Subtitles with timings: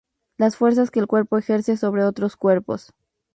[0.39, 2.91] Las fuerzas que el cuerpo ejerce sobre otros cuerpos.